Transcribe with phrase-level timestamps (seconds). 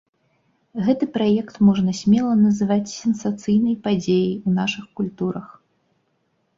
[0.87, 5.45] Гэты праект можна смела называць сенсацыйнай падзеяй у нашых культурах.